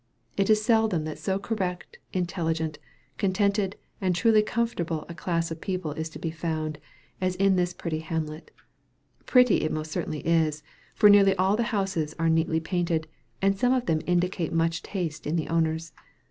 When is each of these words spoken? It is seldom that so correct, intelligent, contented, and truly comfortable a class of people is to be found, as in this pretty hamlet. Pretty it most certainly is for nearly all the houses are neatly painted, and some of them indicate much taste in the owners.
It 0.35 0.49
is 0.49 0.65
seldom 0.65 1.03
that 1.03 1.19
so 1.19 1.37
correct, 1.37 1.99
intelligent, 2.11 2.79
contented, 3.19 3.75
and 4.01 4.15
truly 4.15 4.41
comfortable 4.41 5.05
a 5.07 5.13
class 5.13 5.51
of 5.51 5.61
people 5.61 5.91
is 5.91 6.09
to 6.09 6.17
be 6.17 6.31
found, 6.31 6.79
as 7.21 7.35
in 7.35 7.55
this 7.55 7.71
pretty 7.71 7.99
hamlet. 7.99 8.49
Pretty 9.27 9.57
it 9.61 9.71
most 9.71 9.91
certainly 9.91 10.25
is 10.25 10.63
for 10.95 11.07
nearly 11.07 11.35
all 11.35 11.55
the 11.55 11.61
houses 11.69 12.15
are 12.17 12.29
neatly 12.29 12.59
painted, 12.59 13.07
and 13.43 13.59
some 13.59 13.73
of 13.73 13.85
them 13.85 14.01
indicate 14.07 14.51
much 14.51 14.81
taste 14.81 15.27
in 15.27 15.35
the 15.35 15.47
owners. 15.49 15.93